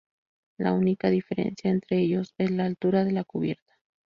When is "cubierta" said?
3.23-3.75